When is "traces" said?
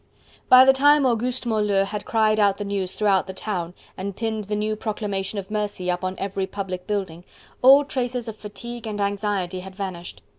7.85-8.27